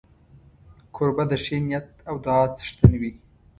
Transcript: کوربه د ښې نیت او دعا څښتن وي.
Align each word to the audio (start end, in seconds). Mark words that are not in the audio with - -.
کوربه 0.95 1.23
د 1.31 1.33
ښې 1.43 1.57
نیت 1.67 1.87
او 2.09 2.15
دعا 2.25 2.43
څښتن 2.57 2.91
وي. 3.01 3.11